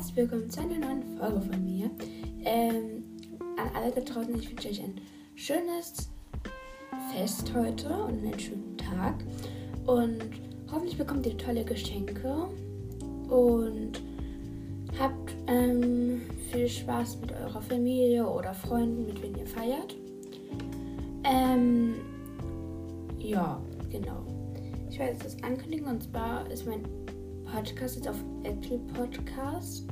herzlich 0.00 0.16
willkommen 0.16 0.48
zu 0.48 0.60
einer 0.60 0.78
neuen 0.78 1.18
Folge 1.18 1.42
von 1.42 1.62
mir. 1.62 1.90
Ähm, 2.46 3.04
an 3.58 3.68
alle 3.76 3.90
da 3.90 4.00
draußen, 4.00 4.34
ich 4.34 4.48
wünsche 4.48 4.70
euch 4.70 4.82
ein 4.82 4.98
schönes 5.34 6.08
Fest 7.12 7.52
heute 7.54 7.86
und 8.04 8.24
einen 8.24 8.40
schönen 8.40 8.78
Tag. 8.78 9.16
Und 9.84 10.22
hoffentlich 10.72 10.96
bekommt 10.96 11.26
ihr 11.26 11.36
tolle 11.36 11.66
Geschenke 11.66 12.48
und 13.28 14.00
habt 14.98 15.34
ähm, 15.48 16.22
viel 16.50 16.66
Spaß 16.66 17.18
mit 17.20 17.32
eurer 17.32 17.60
Familie 17.60 18.26
oder 18.26 18.54
Freunden, 18.54 19.04
mit 19.04 19.20
wem 19.20 19.36
ihr 19.36 19.46
feiert. 19.46 19.94
Ähm, 21.24 21.96
ja, 23.18 23.60
genau. 23.90 24.24
Ich 24.88 24.98
werde 24.98 25.12
jetzt 25.12 25.26
das 25.26 25.42
ankündigen 25.42 25.88
und 25.88 26.04
zwar 26.04 26.50
ist 26.50 26.66
mein 26.66 26.84
Podcast 27.52 27.96
jetzt 27.96 28.08
auf 28.08 28.16
Apple 28.44 28.78
Podcast 28.94 29.84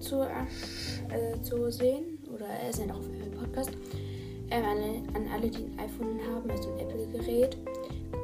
zu, 0.00 0.22
äh, 0.22 1.40
zu 1.42 1.70
sehen. 1.70 2.18
Oder 2.32 2.46
er 2.46 2.70
ist 2.70 2.78
ja 2.78 2.86
noch 2.86 2.98
auf 2.98 3.06
Apple 3.06 3.38
Podcast. 3.38 3.70
Ähm, 4.50 4.64
an, 4.64 5.16
an, 5.16 5.28
alle, 5.32 5.48
die 5.48 5.64
ein 5.64 5.78
iPhone 5.78 6.18
haben, 6.34 6.50
also 6.50 6.72
ein 6.72 6.80
Apple-Gerät. 6.80 7.56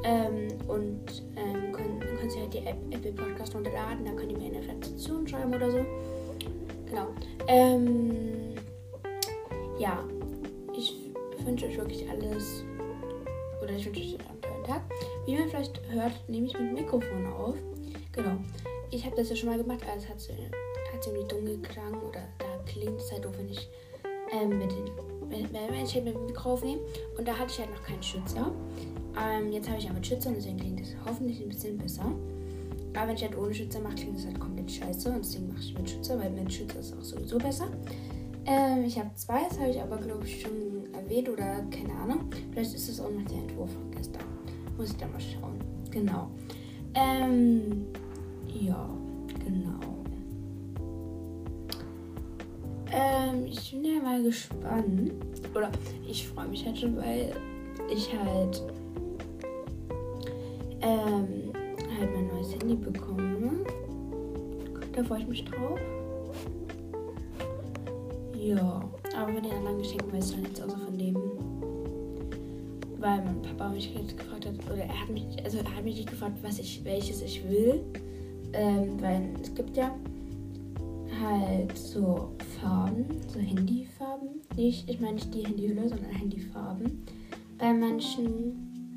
Ähm, 0.03 0.47
und 0.67 1.23
ähm, 1.35 1.71
können, 1.71 1.99
dann 1.99 2.17
können 2.17 2.29
sie 2.29 2.39
halt 2.39 2.53
die 2.53 2.65
App, 2.65 2.77
Apple 2.91 3.13
Podcast 3.13 3.55
runterladen. 3.55 4.05
Da 4.05 4.11
können 4.11 4.29
die 4.29 4.35
mir 4.35 4.57
eine 4.57 4.67
Rezension 4.67 5.27
schreiben 5.27 5.53
oder 5.53 5.71
so. 5.71 5.85
Genau. 6.87 7.07
Ähm, 7.47 8.55
ja, 9.79 10.03
ich 10.75 11.11
wünsche 11.45 11.65
euch 11.67 11.77
wirklich 11.77 12.09
alles. 12.09 12.63
Oder 13.61 13.73
ich 13.73 13.85
wünsche 13.85 14.01
euch 14.01 14.17
einen 14.29 14.41
tollen 14.41 14.63
Tag. 14.65 14.81
Wie 15.25 15.35
man 15.35 15.49
vielleicht 15.49 15.81
hört, 15.89 16.13
nehme 16.27 16.47
ich 16.47 16.59
mit 16.59 16.73
Mikrofon 16.73 17.25
auf. 17.27 17.55
Genau. 18.17 18.37
Ich 18.89 19.05
habe 19.05 19.15
das 19.15 19.29
ja 19.29 19.35
schon 19.35 19.49
mal 19.49 19.57
gemacht, 19.57 19.79
aber 19.83 19.97
es 19.97 20.09
hat, 20.09 20.17
hat 20.17 21.07
irgendwie 21.07 21.27
dumm 21.27 21.45
geklang 21.45 21.93
oder 22.01 22.21
da 22.39 22.45
klingt 22.65 22.99
es 22.99 23.11
halt 23.11 23.23
doof, 23.23 23.33
wenn 23.37 23.49
ich 23.49 23.69
ähm, 24.33 24.57
mit 24.57 24.71
den, 24.71 24.89
wenn, 25.29 25.53
wenn 25.53 26.03
mit 26.03 26.15
dem 26.15 26.25
Mikro 26.25 26.53
aufnehme. 26.53 26.81
Und 27.17 27.27
da 27.27 27.37
hatte 27.37 27.51
ich 27.51 27.59
halt 27.59 27.69
noch 27.69 27.83
keinen 27.83 28.01
Schützer. 28.01 28.51
Ähm, 29.19 29.51
jetzt 29.51 29.69
habe 29.69 29.79
ich 29.79 29.89
aber 29.89 30.03
Schützer 30.03 30.29
und 30.29 30.35
deswegen 30.35 30.57
klingt 30.57 30.81
es 30.81 30.95
hoffentlich 31.05 31.41
ein 31.41 31.49
bisschen 31.49 31.77
besser. 31.77 32.11
Aber 32.93 33.09
wenn 33.09 33.15
ich 33.15 33.21
halt 33.21 33.37
ohne 33.37 33.53
Schützer 33.53 33.79
mache, 33.79 33.95
klingt 33.95 34.17
es 34.17 34.25
halt 34.25 34.39
komplett 34.39 34.71
scheiße. 34.71 35.09
Und 35.09 35.23
deswegen 35.23 35.49
mache 35.49 35.59
ich 35.59 35.77
mit 35.77 35.89
Schützer, 35.89 36.19
weil 36.19 36.31
mit 36.31 36.51
Schützer 36.51 36.79
ist 36.79 36.97
auch 36.97 37.03
sowieso 37.03 37.37
besser. 37.37 37.67
Ähm, 38.45 38.85
ich 38.85 38.97
habe 38.97 39.11
zwei, 39.13 39.43
das 39.47 39.59
habe 39.59 39.69
ich 39.69 39.79
aber 39.79 39.97
glaube 39.97 40.25
ich 40.25 40.41
schon 40.41 40.91
erwähnt 40.93 41.29
oder 41.29 41.63
keine 41.69 41.93
Ahnung. 41.93 42.29
Vielleicht 42.51 42.73
ist 42.73 42.89
es 42.89 42.99
auch 42.99 43.11
noch 43.11 43.25
der 43.25 43.37
Entwurf 43.37 43.71
von 43.71 43.91
gestern. 43.91 44.23
Muss 44.77 44.89
ich 44.91 44.97
da 44.97 45.07
mal 45.07 45.19
schauen. 45.19 45.59
Genau. 45.91 46.31
Ähm, 46.95 47.87
ja, 48.59 48.89
genau. 49.45 49.79
Ähm, 52.91 53.45
ich 53.45 53.71
bin 53.71 53.83
ja 53.83 54.01
mal 54.01 54.23
gespannt. 54.23 55.11
Oder 55.55 55.71
ich 56.07 56.27
freue 56.27 56.47
mich 56.47 56.65
halt 56.65 56.77
schon, 56.77 56.95
weil 56.97 57.33
ich 57.91 58.09
halt 58.17 58.63
ähm, 60.81 61.51
halt 61.99 62.13
mein 62.13 62.27
neues 62.27 62.53
Handy 62.53 62.75
bekomme. 62.75 63.65
Da 64.93 65.03
freue 65.03 65.19
ich 65.19 65.27
mich 65.27 65.45
drauf. 65.45 65.79
Ja, 68.35 68.83
aber 69.15 69.33
von 69.33 69.43
den 69.43 69.51
anderen 69.51 69.79
Geschenken 69.79 70.13
weiß 70.13 70.31
ich 70.31 70.37
noch 70.37 70.43
nichts 70.43 70.61
außer 70.61 70.77
von 70.77 70.97
dem. 70.97 71.15
Weil 72.99 73.23
mein 73.23 73.41
Papa 73.41 73.69
mich 73.69 73.93
gefragt 73.93 74.45
hat, 74.45 74.53
oder 74.71 74.83
er 74.83 75.01
hat 75.01 75.09
mich, 75.09 75.23
also 75.43 75.57
er 75.57 75.75
hat 75.75 75.83
mich 75.83 75.97
nicht 75.97 76.09
gefragt, 76.09 76.37
was 76.41 76.59
ich, 76.59 76.83
welches 76.83 77.21
ich 77.21 77.47
will. 77.47 77.83
Ähm, 78.53 79.01
weil 79.01 79.33
es 79.41 79.53
gibt 79.53 79.75
ja 79.77 79.93
halt 81.21 81.77
so 81.77 82.31
Farben, 82.59 83.05
so 83.27 83.39
Handyfarben. 83.39 84.41
Nicht, 84.55 84.89
ich 84.89 84.99
meine 84.99 85.13
nicht 85.13 85.33
die 85.33 85.43
Handyhülle, 85.43 85.89
sondern 85.89 86.11
Handyfarben. 86.11 87.05
Bei 87.57 87.73
manchen 87.73 88.95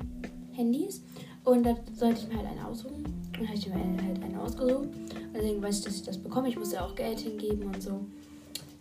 Handys. 0.51 1.03
Und 1.43 1.65
da 1.65 1.75
sollte 1.93 2.21
ich 2.21 2.27
mir 2.27 2.37
halt 2.37 2.47
einen 2.47 2.65
aussuchen. 2.65 3.03
Und 3.39 3.47
habe 3.47 3.57
ich 3.57 3.67
mir 3.67 3.73
halt 3.75 4.23
einen 4.23 4.37
ausgesucht. 4.37 4.83
Und 4.83 5.33
deswegen 5.33 5.61
weiß 5.61 5.79
ich, 5.79 5.85
dass 5.85 5.95
ich 5.95 6.03
das 6.03 6.17
bekomme. 6.17 6.49
Ich 6.49 6.57
muss 6.57 6.71
ja 6.71 6.85
auch 6.85 6.95
Geld 6.95 7.19
hingeben 7.19 7.67
und 7.67 7.81
so. 7.81 7.99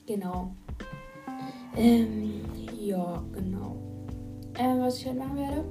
Genau. 0.07 0.53
Ähm, 1.77 2.33
ja, 2.79 3.23
genau. 3.33 3.77
Ähm, 4.59 4.81
was 4.81 4.99
ich 4.99 5.07
halt 5.07 5.19
machen 5.19 5.37
werde. 5.37 5.65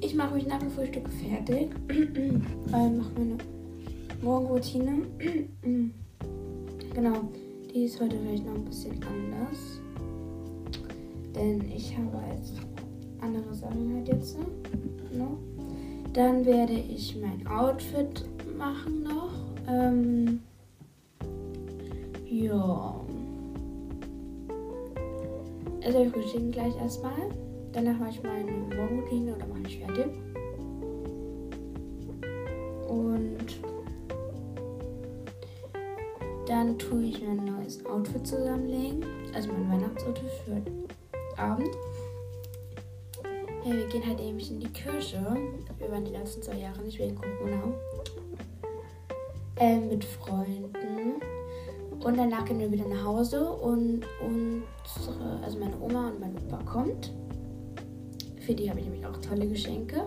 Ich 0.00 0.14
mache 0.14 0.34
mich 0.34 0.46
nach 0.46 0.58
dem 0.58 0.70
Frühstück 0.70 1.08
fertig. 1.08 1.70
ähm, 1.90 2.98
mache 2.98 3.12
meine 3.16 3.38
Morgenroutine. 4.22 5.02
genau. 6.94 7.28
Die 7.74 7.84
ist 7.84 8.00
heute 8.00 8.16
vielleicht 8.18 8.46
noch 8.46 8.54
ein 8.54 8.64
bisschen 8.64 8.92
anders. 9.02 9.80
Denn 11.34 11.60
ich 11.74 11.96
habe 11.96 12.18
jetzt 12.32 12.54
andere 13.20 13.54
Sachen 13.54 13.94
halt 13.96 14.08
jetzt. 14.08 14.38
Ne? 14.38 15.28
Dann 16.12 16.44
werde 16.44 16.74
ich 16.74 17.16
mein 17.20 17.46
Outfit 17.46 18.24
machen 18.56 19.02
noch. 19.02 19.32
Ähm, 19.66 20.40
ja. 22.30 23.00
Also 25.84 25.98
wir 25.98 26.10
frühstücken 26.10 26.52
gleich 26.52 26.76
erstmal. 26.76 27.30
Danach 27.72 27.98
mache 27.98 28.10
ich 28.10 28.22
meine 28.22 28.52
Morgenroutine 28.52 29.34
oder 29.34 29.46
mache 29.46 29.62
ich 29.66 29.78
fertig. 29.78 30.06
Und 32.88 33.71
dann 36.52 36.78
tue 36.78 37.04
ich 37.04 37.22
mir 37.22 37.30
ein 37.30 37.44
neues 37.46 37.84
Outfit 37.86 38.26
zusammenlegen. 38.26 39.02
Also 39.34 39.50
mein 39.50 39.70
Weihnachtsoutfit 39.70 40.30
für 40.44 41.40
Abend. 41.40 41.70
Ja, 43.64 43.72
wir 43.72 43.86
gehen 43.86 44.06
halt 44.06 44.20
eben 44.20 44.38
in 44.38 44.60
die 44.60 44.68
Kirche. 44.68 45.18
Wir 45.78 45.90
waren 45.90 46.04
die 46.04 46.10
letzten 46.10 46.42
zwei 46.42 46.58
Jahre 46.58 46.82
nicht 46.82 46.98
wegen 46.98 47.14
Corona. 47.14 47.72
Äh, 49.56 49.78
mit 49.78 50.04
Freunden. 50.04 51.22
Und 52.04 52.18
danach 52.18 52.44
gehen 52.44 52.58
wir 52.58 52.70
wieder 52.70 52.86
nach 52.86 53.02
Hause 53.02 53.50
und 53.50 54.02
unsere, 54.20 55.40
also 55.42 55.58
meine 55.58 55.80
Oma 55.80 56.08
und 56.08 56.20
mein 56.20 56.36
Opa 56.36 56.58
kommt. 56.64 57.14
Für 58.40 58.52
die 58.52 58.68
habe 58.68 58.80
ich 58.80 58.86
nämlich 58.86 59.06
auch 59.06 59.16
tolle 59.18 59.48
Geschenke. 59.48 60.02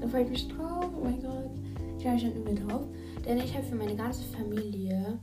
Da 0.00 0.06
freue 0.06 0.22
ich 0.22 0.30
mich 0.30 0.48
drauf. 0.48 0.90
Oh 0.96 1.02
mein 1.02 1.20
Gott. 1.20 1.50
Ich 1.96 2.04
freue 2.04 2.12
mich 2.12 2.22
schon 2.22 2.36
übel 2.36 2.54
drauf. 2.54 2.82
Denn 3.26 3.38
ich 3.38 3.52
habe 3.56 3.64
für 3.64 3.74
meine 3.74 3.96
ganze 3.96 4.22
Familie 4.24 5.18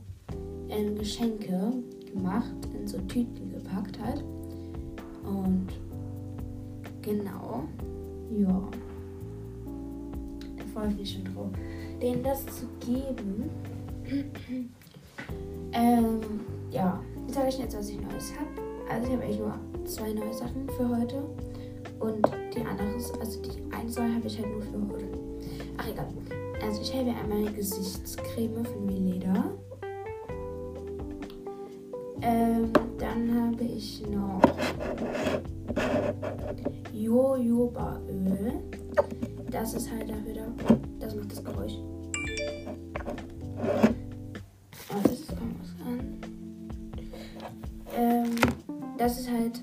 ähm, 0.70 0.96
Geschenke 0.96 1.72
gemacht, 2.12 2.54
in 2.78 2.86
so 2.86 2.98
Tüten 3.02 3.50
gepackt 3.50 3.98
halt. 4.02 4.24
Und 5.24 5.68
genau, 7.02 7.64
ja. 8.30 8.68
Da 10.56 10.64
freue 10.72 10.90
ich 10.90 10.96
mich 10.96 11.12
schon 11.12 11.24
drauf, 11.24 11.50
denen 12.00 12.22
das 12.22 12.44
zu 12.46 12.66
geben. 12.80 13.50
ähm, 15.72 16.20
ja, 16.70 17.00
jetzt 17.26 17.34
sage 17.34 17.48
ich 17.48 17.58
jetzt, 17.58 17.76
was 17.76 17.88
ich 17.88 18.00
Neues 18.00 18.32
habe. 18.38 18.70
Also 18.90 19.06
ich 19.06 19.12
habe 19.12 19.22
eigentlich 19.22 19.38
nur 19.38 19.86
zwei 19.86 20.12
neue 20.12 20.34
Sachen 20.34 20.68
für 20.76 20.88
heute. 20.88 21.22
Und 22.00 22.26
die 22.54 22.60
andere, 22.60 22.94
also 23.20 23.42
die 23.42 23.74
eine 23.74 23.90
Sache 23.90 24.14
habe 24.14 24.26
ich 24.26 24.38
halt 24.38 24.50
nur 24.50 24.62
für 24.62 24.94
heute. 24.94 25.18
Ach 25.76 25.88
egal. 25.88 26.08
Also 26.62 26.82
ich 26.82 26.94
habe 26.94 27.10
einmal 27.10 27.38
eine 27.38 27.52
Gesichtscreme 27.52 28.64
von 28.64 28.86
Mileda. 28.86 29.49
Ähm, 32.22 32.70
dann 32.98 33.34
habe 33.34 33.64
ich 33.64 34.02
noch 34.06 34.40
Jojobaöl. 36.92 38.52
Das 39.50 39.74
ist 39.74 39.90
halt 39.90 40.10
dafür 40.10 40.34
da. 40.34 40.76
Das 40.98 41.14
macht 41.14 41.32
das 41.32 41.44
Geräusch. 41.44 41.78
Oh, 44.90 45.00
das 45.02 45.26
kommt 45.28 45.56
was 45.60 45.86
an. 45.86 46.20
Ähm, 47.96 48.36
das 48.98 49.20
ist 49.20 49.30
halt. 49.30 49.60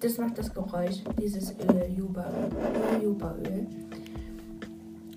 Das 0.00 0.18
macht 0.18 0.36
das 0.36 0.52
Geräusch, 0.52 1.04
dieses 1.20 1.52
Öl, 1.52 1.94
Jojobaöl. 1.96 3.66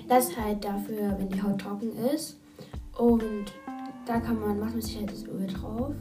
Das 0.08 0.30
ist 0.30 0.40
halt 0.40 0.64
dafür, 0.64 1.16
wenn 1.18 1.30
die 1.30 1.42
Haut 1.42 1.60
trocken 1.60 1.92
ist. 2.14 2.40
Und 2.96 3.52
da 4.06 4.20
kann 4.20 4.40
man, 4.40 4.60
macht 4.60 4.74
man 4.74 4.82
sich 4.82 4.98
halt 4.98 5.12
das 5.12 5.26
Öl 5.26 5.48
drauf, 5.48 5.94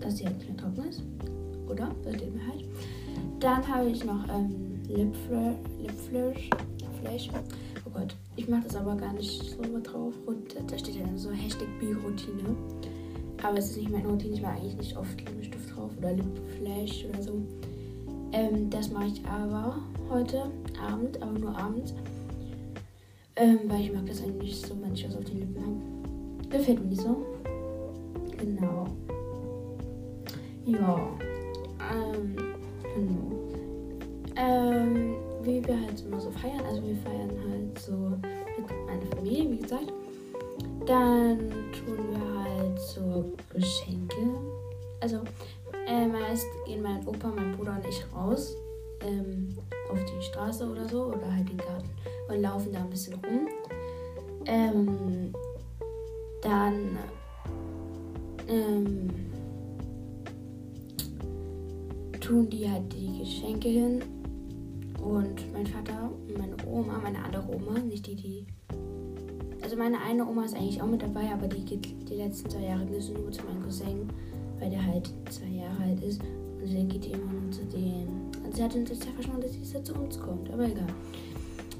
dass 0.00 0.16
sie 0.16 0.26
halt 0.26 0.38
nicht 0.38 0.48
mehr 0.48 0.56
trocken 0.56 0.88
ist. 0.88 1.02
Oder? 1.68 1.94
Versteht 2.02 2.34
mir 2.34 2.46
halt. 2.46 2.64
Dann 3.40 3.66
habe 3.66 3.88
ich 3.90 4.04
noch 4.04 4.24
ähm, 4.28 4.82
Lipflash. 4.88 6.50
Flash. 7.02 7.28
Oh 7.84 7.90
Gott, 7.90 8.16
ich 8.36 8.48
mache 8.48 8.62
das 8.64 8.76
aber 8.76 8.96
gar 8.96 9.12
nicht 9.12 9.42
so 9.50 9.62
drauf. 9.82 10.14
Und 10.26 10.56
da 10.66 10.78
steht 10.78 10.96
ja 10.96 11.04
dann 11.04 11.18
so 11.18 11.30
Hashtag 11.30 11.68
Bi-Routine. 11.78 12.56
Aber 13.42 13.58
es 13.58 13.70
ist 13.70 13.76
nicht 13.76 13.90
meine 13.90 14.08
Routine. 14.08 14.34
Ich 14.34 14.42
mache 14.42 14.54
eigentlich 14.54 14.76
nicht 14.76 14.96
oft 14.96 15.20
Lippenstift 15.20 15.76
drauf 15.76 15.90
oder 15.98 16.12
Lipflash 16.14 17.04
oder 17.10 17.22
so. 17.22 17.32
Ähm, 18.32 18.70
das 18.70 18.90
mache 18.90 19.06
ich 19.06 19.24
aber 19.26 19.78
heute 20.10 20.50
Abend, 20.80 21.20
aber 21.22 21.38
nur 21.38 21.56
abends. 21.56 21.94
Ähm, 23.36 23.60
weil 23.66 23.82
ich 23.82 23.92
mag 23.92 24.06
das 24.06 24.22
eigentlich 24.22 24.60
so, 24.60 24.74
wenn 24.80 24.94
ich 24.94 25.06
was 25.06 25.16
auf 25.16 25.24
den 25.24 25.40
Lippen 25.40 25.60
habe. 25.60 25.95
Gefällt 26.50 26.84
mir 26.84 26.96
so. 26.96 27.26
Genau. 28.38 28.86
Ja. 30.64 31.08
Ähm, 31.92 32.36
genau. 32.94 33.36
Ähm, 34.36 35.14
wie 35.42 35.66
wir 35.66 35.80
halt 35.80 36.04
immer 36.04 36.20
so 36.20 36.30
feiern. 36.30 36.64
Also 36.68 36.82
wir 36.82 36.96
feiern 36.96 37.30
halt 37.48 37.78
so 37.78 37.92
mit 37.92 38.86
meiner 38.86 39.16
Familie, 39.16 39.50
wie 39.52 39.58
gesagt. 39.58 39.92
Dann 40.86 41.38
tun 41.72 41.98
wir 42.10 42.44
halt 42.44 42.78
so 42.78 43.32
Geschenke. 43.52 44.34
Also 45.00 45.20
äh, 45.86 46.06
meist 46.06 46.46
gehen 46.66 46.82
mein 46.82 47.06
Opa, 47.06 47.28
mein 47.28 47.56
Bruder 47.56 47.76
und 47.76 47.88
ich 47.88 48.04
raus 48.14 48.56
ähm, 49.00 49.56
auf 49.90 49.98
die 50.04 50.22
Straße 50.22 50.68
oder 50.68 50.88
so 50.88 51.06
oder 51.06 51.32
halt 51.32 51.48
den 51.48 51.58
Garten 51.58 51.90
und 52.28 52.40
laufen 52.40 52.72
da 52.72 52.80
ein 52.80 52.90
bisschen 52.90 53.14
rum. 53.14 53.48
Ähm, 54.46 55.32
dann 56.42 56.98
ähm, 58.48 59.10
tun 62.20 62.48
die 62.50 62.68
halt 62.68 62.92
die 62.92 63.18
Geschenke 63.20 63.68
hin 63.68 64.02
und 65.00 65.52
mein 65.52 65.66
Vater 65.66 66.10
und 66.10 66.38
meine 66.38 66.56
Oma, 66.66 66.98
meine 67.02 67.22
andere 67.22 67.44
Oma, 67.54 67.78
nicht 67.78 68.06
die, 68.06 68.16
die. 68.16 68.46
Also 69.62 69.76
meine 69.76 70.00
eine 70.00 70.26
Oma 70.26 70.44
ist 70.44 70.56
eigentlich 70.56 70.80
auch 70.82 70.86
mit 70.86 71.02
dabei, 71.02 71.32
aber 71.32 71.46
die 71.48 71.64
geht 71.64 72.08
die 72.08 72.14
letzten 72.14 72.50
zwei 72.50 72.64
Jahre 72.64 72.84
nur 72.84 73.00
zu 73.00 73.44
meinem 73.44 73.62
Cousin, 73.62 74.08
weil 74.58 74.70
der 74.70 74.84
halt 74.84 75.12
zwei 75.30 75.48
Jahre 75.48 75.82
alt 75.84 76.02
ist. 76.02 76.20
Und 76.20 76.62
deswegen 76.62 76.88
geht 76.88 77.06
immer 77.06 77.32
nur 77.32 77.50
zu 77.50 77.64
denen. 77.64 78.30
Und 78.44 78.54
sie 78.54 78.62
hat 78.62 78.74
uns 78.74 78.90
jetzt 78.90 79.04
ja 79.04 79.12
versprochen, 79.12 79.40
dass 79.40 79.52
sie 79.52 79.60
jetzt 79.60 79.86
zu 79.86 79.94
uns 79.94 80.18
kommt, 80.18 80.50
aber 80.50 80.66
egal. 80.66 80.86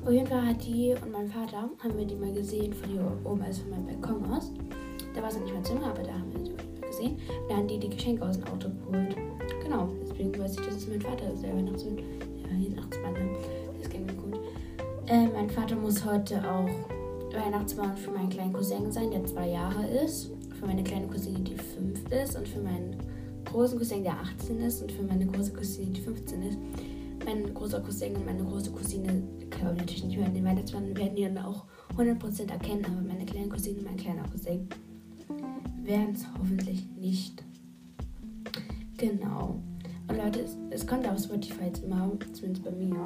Auf 0.06 0.12
jeden 0.12 0.28
Fall 0.28 0.46
hat 0.46 0.64
die 0.64 0.94
und 1.02 1.10
mein 1.10 1.26
Vater, 1.26 1.68
haben 1.82 1.98
wir 1.98 2.04
die 2.04 2.14
mal 2.14 2.32
gesehen 2.32 2.72
von 2.72 2.88
hier 2.88 3.12
oben, 3.24 3.42
also 3.42 3.62
von 3.62 3.70
meinem 3.72 3.86
Balkon 3.86 4.24
aus. 4.30 4.52
Da 5.12 5.20
war 5.20 5.30
es 5.30 5.36
nicht 5.36 5.52
mein 5.52 5.64
Zimmer, 5.64 5.86
aber 5.86 6.04
da 6.04 6.12
haben 6.12 6.32
wir 6.32 6.46
sie 6.46 6.54
gesehen. 6.80 7.14
Und 7.16 7.50
da 7.50 7.56
haben 7.56 7.66
die 7.66 7.76
die 7.76 7.90
Geschenke 7.90 8.24
aus 8.24 8.38
dem 8.38 8.46
Auto 8.46 8.68
geholt. 8.68 9.16
Genau, 9.64 9.88
deswegen 10.00 10.38
weiß 10.38 10.52
ich, 10.52 10.64
dass 10.64 10.76
es 10.76 10.88
mein 10.88 11.00
Vater 11.00 11.32
ist, 11.32 11.42
der 11.42 11.56
Weihnachtsmann. 11.56 11.98
Ja, 11.98 12.50
Weihnachtsmann, 12.50 13.12
ne? 13.14 13.36
Das 13.80 13.90
ging 13.90 14.06
mir 14.06 14.12
gut. 14.12 14.38
Äh, 15.08 15.26
mein 15.26 15.50
Vater 15.50 15.74
muss 15.74 16.04
heute 16.04 16.38
auch 16.48 16.70
Weihnachtsmann 17.34 17.96
für 17.96 18.12
meinen 18.12 18.30
kleinen 18.30 18.52
Cousin 18.52 18.92
sein, 18.92 19.10
der 19.10 19.24
zwei 19.24 19.48
Jahre 19.48 19.88
ist. 19.88 20.30
Für 20.60 20.66
meine 20.66 20.84
kleine 20.84 21.08
Cousine, 21.08 21.40
die 21.40 21.56
fünf 21.56 21.98
ist. 22.12 22.36
Und 22.36 22.46
für 22.46 22.60
meinen 22.60 22.96
großen 23.44 23.76
Cousin, 23.76 24.04
der 24.04 24.12
18 24.20 24.60
ist. 24.60 24.82
Und 24.82 24.92
für 24.92 25.02
meine 25.02 25.26
große 25.26 25.52
Cousine, 25.52 25.90
die 25.90 26.00
15 26.00 26.42
ist 26.44 26.58
mein 27.24 27.54
großer 27.54 27.80
Cousin 27.80 28.16
und 28.16 28.26
meine 28.26 28.44
große 28.44 28.70
Cousine 28.70 29.22
glaube 29.50 29.76
natürlich 29.76 30.04
nicht 30.04 30.18
an 30.18 30.34
den 30.34 30.44
Weihnachtsmann, 30.44 30.96
werden 30.96 31.16
die 31.16 31.22
dann 31.24 31.38
auch 31.38 31.64
100% 31.96 32.50
erkennen, 32.50 32.84
aber 32.84 33.00
meine 33.00 33.24
kleine 33.24 33.48
Cousine 33.48 33.78
und 33.78 33.84
mein 33.84 33.96
kleiner 33.96 34.24
Cousin 34.28 34.68
werden 35.82 36.14
es 36.14 36.26
hoffentlich 36.38 36.84
nicht. 36.98 37.42
Genau. 38.96 39.60
Und 40.08 40.16
Leute, 40.16 40.40
es, 40.40 40.56
es 40.70 40.86
kommt 40.86 41.06
auf 41.08 41.18
Spotify 41.18 41.66
jetzt 41.66 41.84
immer, 41.84 42.10
zumindest 42.32 42.64
bei 42.64 42.70
mir, 42.70 42.96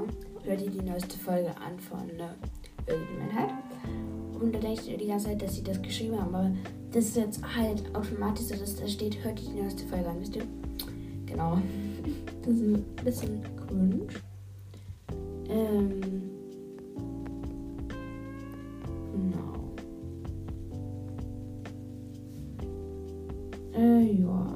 hört 0.42 0.62
ihr 0.62 0.70
die 0.70 0.82
neueste 0.82 1.18
Folge 1.18 1.50
an 1.56 1.78
von 1.78 2.06
ne, 2.16 2.34
irgendjemand 2.86 3.32
hat. 3.34 3.50
Und 4.40 4.54
da 4.54 4.58
denke 4.58 4.80
ich 4.86 4.96
die 4.96 5.06
ganze 5.06 5.26
Zeit, 5.26 5.42
dass 5.42 5.56
sie 5.56 5.62
das 5.62 5.80
geschrieben 5.82 6.18
haben, 6.20 6.34
aber 6.34 6.50
das 6.92 7.06
ist 7.06 7.16
jetzt 7.16 7.42
halt 7.56 7.94
automatisch 7.94 8.46
so, 8.46 8.56
dass 8.56 8.76
da 8.76 8.86
steht, 8.88 9.22
hört 9.22 9.40
ihr 9.42 9.50
die 9.50 9.60
neueste 9.60 9.86
Folge 9.86 10.08
an, 10.08 10.20
wisst 10.20 10.36
ihr? 10.36 10.44
Genau. 11.26 11.58
Das 12.42 12.54
ist 12.54 12.62
ein 12.62 12.84
bisschen 13.04 13.42
cringe. 13.70 14.06
Ähm. 15.48 16.00
Genau. 19.12 19.74
Äh, 23.74 24.12
ja. 24.12 24.46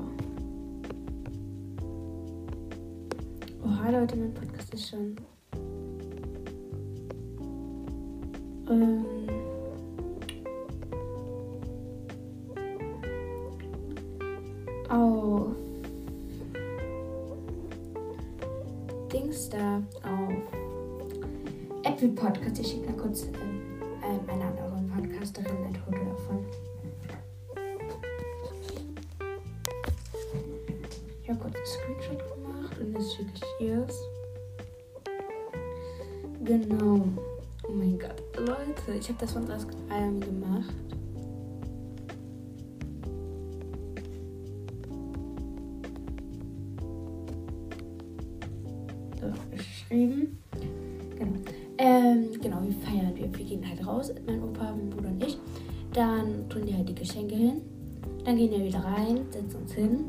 Oha, 3.65 3.91
Leute, 3.91 4.17
mein 4.17 4.35
Podcast 4.35 4.75
ist 4.75 4.89
schon. 4.89 5.17
Ähm. 8.69 9.05
Auf 14.89 15.64
Dings 19.35 19.49
da 19.49 19.83
auf 20.05 20.33
Apple 21.83 22.09
Podcast. 22.11 22.61
Ich 22.61 22.69
schicke 22.69 22.87
mal 22.93 22.97
kurz 22.97 23.25
äh, 23.25 23.27
äh, 23.27 24.33
einer 24.33 24.47
anderen 24.47 24.89
Podcasterin 24.89 25.65
ein 25.67 25.75
Foto 25.75 25.99
davon. 26.05 26.47
Ich 31.23 31.31
habe 31.31 31.41
kurz 31.41 31.55
einen 31.57 31.67
Screenshot 31.67 32.23
gemacht 32.37 32.79
und 32.79 32.93
jetzt 32.93 33.17
schicke 33.17 33.33
ich 33.59 33.71
es. 33.71 33.99
Genau. 36.45 37.09
Oh 37.67 37.73
mein 37.73 37.99
Gott, 37.99 38.23
Leute, 38.37 38.99
ich 38.99 39.09
habe 39.09 39.19
das 39.19 39.33
von 39.33 39.47
das 39.47 39.67
allem 39.89 40.21
gemacht. 40.21 40.75
Geschrieben. 49.51 50.39
Genau. 51.19 51.33
Ähm, 51.79 52.29
genau, 52.41 52.63
wir 52.63 52.73
feiern, 52.73 53.13
wir, 53.15 53.37
wir 53.37 53.45
gehen 53.45 53.69
halt 53.69 53.85
raus, 53.87 54.13
mein 54.27 54.43
Opa, 54.43 54.75
mein 54.77 54.91
Bruder 54.91 55.09
und 55.09 55.25
ich. 55.25 55.39
Dann 55.93 56.49
tun 56.49 56.67
die 56.67 56.75
halt 56.75 56.89
die 56.89 56.95
Geschenke 56.95 57.35
hin. 57.35 57.63
Dann 58.25 58.37
gehen 58.37 58.51
wir 58.51 58.65
wieder 58.65 58.81
rein, 58.81 59.21
setzen 59.31 59.57
uns 59.61 59.73
hin. 59.73 60.05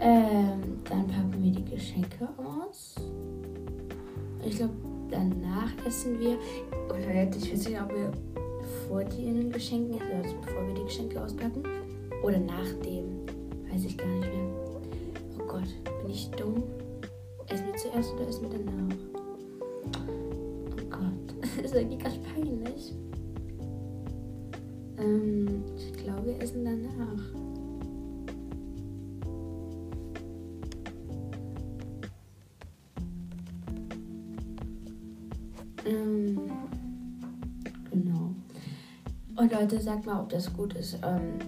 Ähm, 0.00 0.78
dann 0.88 1.06
packen 1.08 1.42
wir 1.42 1.50
die 1.50 1.64
Geschenke 1.64 2.28
aus. 2.36 2.94
Ich 4.44 4.56
glaube, 4.56 4.74
danach 5.10 5.70
essen 5.86 6.18
wir. 6.20 6.38
Oder 6.88 7.14
jetzt, 7.14 7.44
ich 7.44 7.52
weiß 7.52 7.68
nicht, 7.68 7.80
ob 7.80 7.90
wir 7.90 8.12
vor 8.88 9.04
den 9.04 9.50
Geschenken 9.50 10.00
also 10.00 10.34
bevor 10.40 10.66
wir 10.66 10.74
die 10.74 10.84
Geschenke 10.84 11.22
auspacken. 11.22 11.62
Oder 12.22 12.38
nachdem. 12.38 13.04
Weiß 13.70 13.84
ich 13.84 13.96
gar 13.96 14.06
nicht 14.06 14.32
mehr. 14.32 14.48
Oh 15.38 15.46
Gott, 15.46 15.68
bin 16.08 16.14
ich 16.14 16.30
dumm? 16.30 16.62
Essen 17.48 17.66
wir 17.66 17.76
zuerst 17.76 18.14
oder 18.14 18.28
essen 18.28 18.50
wir 18.50 18.58
danach? 18.58 18.96
Oh 20.72 20.88
Gott, 20.88 21.34
das 21.42 21.66
ist 21.66 21.74
irgendwie 21.74 21.98
ganz 21.98 22.16
peinlich. 22.34 22.94
Ähm, 24.96 25.64
ich 25.76 25.92
glaube, 25.92 26.28
wir 26.28 26.40
essen 26.40 26.64
danach. 26.64 27.22
Ähm, 35.84 36.40
genau. 37.90 38.30
Und 39.36 39.52
Leute, 39.52 39.78
sagt 39.78 40.06
mal, 40.06 40.22
ob 40.22 40.30
das 40.30 40.50
gut 40.54 40.72
ist. 40.72 40.98
Ähm, 41.02 41.38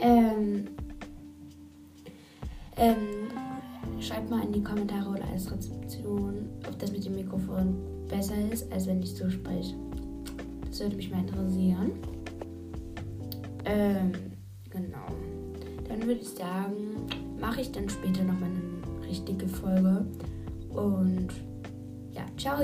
ähm, 0.00 0.73
ähm, 2.76 3.28
schreibt 4.00 4.30
mal 4.30 4.44
in 4.44 4.52
die 4.52 4.62
Kommentare 4.62 5.08
oder 5.08 5.24
als 5.32 5.50
Rezeption, 5.50 6.48
ob 6.66 6.78
das 6.78 6.92
mit 6.92 7.04
dem 7.04 7.14
Mikrofon 7.14 7.76
besser 8.08 8.34
ist, 8.52 8.70
als 8.72 8.86
wenn 8.86 9.02
ich 9.02 9.14
so 9.14 9.30
spreche. 9.30 9.74
Das 10.68 10.80
würde 10.80 10.96
mich 10.96 11.10
mal 11.10 11.20
interessieren. 11.20 11.92
Ähm, 13.64 14.12
genau. 14.70 15.06
Dann 15.88 16.02
würde 16.02 16.20
ich 16.20 16.28
sagen, 16.28 17.06
mache 17.40 17.60
ich 17.60 17.72
dann 17.72 17.88
später 17.88 18.24
nochmal 18.24 18.50
eine 18.50 19.08
richtige 19.08 19.48
Folge. 19.48 20.04
Und 20.70 21.28
ja, 22.12 22.24
ciao! 22.36 22.62